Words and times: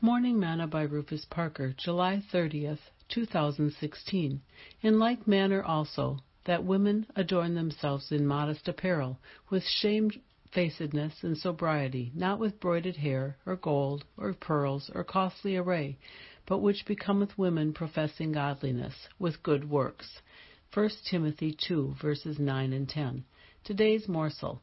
Morning 0.00 0.38
Manna 0.38 0.68
by 0.68 0.82
Rufus 0.82 1.24
Parker, 1.24 1.74
July 1.76 2.22
30th, 2.32 2.78
2016. 3.08 4.40
In 4.80 4.98
like 5.00 5.26
manner 5.26 5.60
also, 5.60 6.20
that 6.44 6.62
women 6.62 7.04
adorn 7.16 7.56
themselves 7.56 8.12
in 8.12 8.24
modest 8.24 8.68
apparel, 8.68 9.18
with 9.50 9.64
shamefacedness 9.64 11.24
and 11.24 11.36
sobriety, 11.36 12.12
not 12.14 12.38
with 12.38 12.60
broided 12.60 12.94
hair, 12.94 13.38
or 13.44 13.56
gold, 13.56 14.04
or 14.16 14.32
pearls, 14.34 14.88
or 14.94 15.02
costly 15.02 15.56
array, 15.56 15.98
but 16.46 16.58
which 16.58 16.86
becometh 16.86 17.36
women 17.36 17.72
professing 17.72 18.30
godliness, 18.30 19.08
with 19.18 19.42
good 19.42 19.68
works. 19.68 20.20
1 20.72 20.90
Timothy 21.10 21.56
2, 21.66 21.96
verses 22.00 22.38
9 22.38 22.72
and 22.72 22.88
10. 22.88 23.24
Today's 23.64 24.06
morsel. 24.06 24.62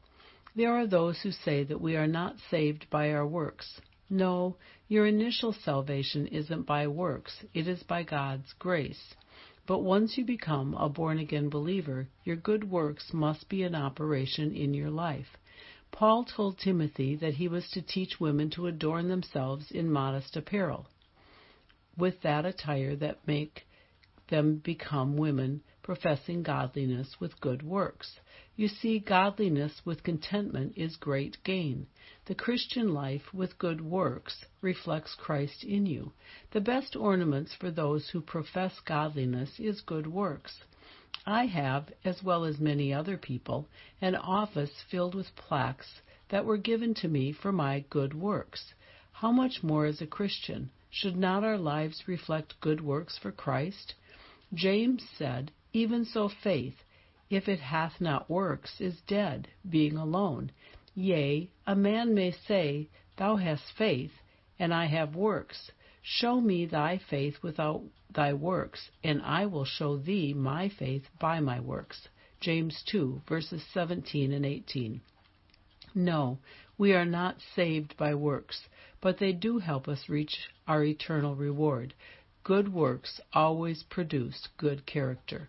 There 0.54 0.72
are 0.72 0.86
those 0.86 1.20
who 1.20 1.30
say 1.30 1.62
that 1.64 1.82
we 1.82 1.94
are 1.94 2.06
not 2.06 2.36
saved 2.50 2.88
by 2.88 3.12
our 3.12 3.26
works. 3.26 3.82
No, 4.08 4.54
your 4.86 5.04
initial 5.04 5.52
salvation 5.52 6.28
isn't 6.28 6.62
by 6.62 6.86
works, 6.86 7.44
it 7.52 7.66
is 7.66 7.82
by 7.82 8.04
God's 8.04 8.52
grace. 8.52 9.16
But 9.66 9.80
once 9.80 10.16
you 10.16 10.24
become 10.24 10.74
a 10.74 10.88
born 10.88 11.18
again 11.18 11.48
believer, 11.48 12.06
your 12.22 12.36
good 12.36 12.70
works 12.70 13.12
must 13.12 13.48
be 13.48 13.64
in 13.64 13.74
operation 13.74 14.54
in 14.54 14.74
your 14.74 14.90
life. 14.90 15.36
Paul 15.90 16.24
told 16.24 16.56
Timothy 16.56 17.16
that 17.16 17.34
he 17.34 17.48
was 17.48 17.68
to 17.70 17.82
teach 17.82 18.20
women 18.20 18.48
to 18.50 18.68
adorn 18.68 19.08
themselves 19.08 19.72
in 19.72 19.90
modest 19.90 20.36
apparel, 20.36 20.86
with 21.96 22.22
that 22.22 22.46
attire 22.46 22.94
that 22.94 23.26
make 23.26 23.66
them 24.28 24.56
become 24.56 25.16
women 25.16 25.62
professing 25.82 26.42
godliness 26.42 27.20
with 27.20 27.40
good 27.40 27.62
works. 27.62 28.18
You 28.56 28.66
see, 28.66 28.98
godliness 28.98 29.82
with 29.84 30.02
contentment 30.02 30.72
is 30.76 30.96
great 30.96 31.36
gain. 31.44 31.86
The 32.24 32.34
Christian 32.34 32.92
life 32.92 33.32
with 33.32 33.56
good 33.58 33.80
works 33.80 34.44
reflects 34.60 35.14
Christ 35.14 35.62
in 35.62 35.86
you. 35.86 36.12
The 36.50 36.60
best 36.60 36.96
ornaments 36.96 37.54
for 37.54 37.70
those 37.70 38.08
who 38.08 38.20
profess 38.20 38.80
godliness 38.80 39.60
is 39.60 39.80
good 39.80 40.08
works. 40.08 40.64
I 41.24 41.46
have, 41.46 41.92
as 42.04 42.22
well 42.22 42.44
as 42.44 42.58
many 42.58 42.92
other 42.92 43.16
people, 43.16 43.68
an 44.00 44.16
office 44.16 44.82
filled 44.90 45.14
with 45.14 45.36
plaques 45.36 46.00
that 46.30 46.44
were 46.44 46.56
given 46.56 46.94
to 46.94 47.08
me 47.08 47.32
for 47.32 47.52
my 47.52 47.84
good 47.90 48.12
works. 48.12 48.74
How 49.12 49.30
much 49.30 49.62
more 49.62 49.86
as 49.86 50.00
a 50.00 50.06
Christian? 50.06 50.70
Should 50.90 51.16
not 51.16 51.44
our 51.44 51.58
lives 51.58 52.08
reflect 52.08 52.60
good 52.60 52.80
works 52.80 53.16
for 53.18 53.30
Christ? 53.30 53.94
James 54.56 55.06
said, 55.18 55.52
Even 55.74 56.06
so 56.06 56.30
faith, 56.30 56.82
if 57.28 57.46
it 57.46 57.60
hath 57.60 58.00
not 58.00 58.30
works, 58.30 58.80
is 58.80 59.02
dead, 59.02 59.48
being 59.68 59.98
alone. 59.98 60.50
Yea, 60.94 61.50
a 61.66 61.76
man 61.76 62.14
may 62.14 62.30
say, 62.30 62.88
Thou 63.16 63.36
hast 63.36 63.70
faith, 63.76 64.12
and 64.58 64.72
I 64.72 64.86
have 64.86 65.14
works. 65.14 65.70
Show 66.00 66.40
me 66.40 66.64
thy 66.64 66.96
faith 66.96 67.42
without 67.42 67.82
thy 68.08 68.32
works, 68.32 68.90
and 69.04 69.20
I 69.20 69.44
will 69.44 69.66
show 69.66 69.98
thee 69.98 70.32
my 70.32 70.70
faith 70.70 71.06
by 71.18 71.38
my 71.40 71.60
works. 71.60 72.08
James 72.40 72.82
2, 72.86 73.22
verses 73.28 73.62
17 73.74 74.32
and 74.32 74.46
18. 74.46 75.02
No, 75.94 76.38
we 76.78 76.94
are 76.94 77.04
not 77.04 77.42
saved 77.54 77.94
by 77.98 78.14
works, 78.14 78.68
but 79.02 79.18
they 79.18 79.32
do 79.32 79.58
help 79.58 79.86
us 79.86 80.08
reach 80.08 80.48
our 80.66 80.82
eternal 80.82 81.34
reward. 81.34 81.92
Good 82.46 82.72
works 82.72 83.20
always 83.32 83.82
produce 83.82 84.46
good 84.56 84.86
character. 84.86 85.48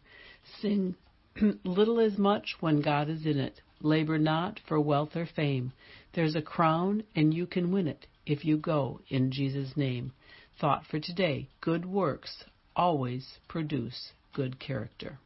Sing 0.59 0.95
little 1.63 1.99
as 1.99 2.17
much 2.17 2.55
when 2.59 2.81
God 2.81 3.07
is 3.07 3.23
in 3.23 3.37
it. 3.37 3.61
Labor 3.83 4.17
not 4.17 4.59
for 4.67 4.79
wealth 4.79 5.15
or 5.15 5.27
fame. 5.27 5.73
There's 6.13 6.35
a 6.35 6.41
crown, 6.41 7.03
and 7.15 7.35
you 7.35 7.45
can 7.45 7.71
win 7.71 7.87
it 7.87 8.07
if 8.25 8.43
you 8.43 8.57
go 8.57 9.01
in 9.09 9.29
Jesus' 9.29 9.77
name. 9.77 10.13
Thought 10.59 10.87
for 10.87 10.99
today 10.99 11.49
Good 11.61 11.85
works 11.85 12.45
always 12.75 13.37
produce 13.47 14.11
good 14.33 14.57
character. 14.57 15.19